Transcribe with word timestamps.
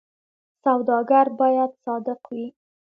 سوداګر 0.63 1.25
باید 1.39 1.71
صادق 1.83 2.19
وي 2.33 2.47